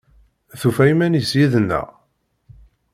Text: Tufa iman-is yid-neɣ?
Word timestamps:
Tufa 0.59 0.83
iman-is 0.93 1.31
yid-neɣ? 1.37 1.87